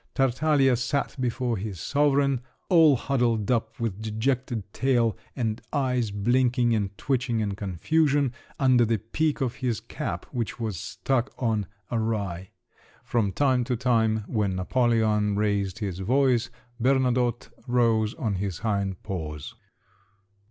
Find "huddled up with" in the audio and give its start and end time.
2.95-4.01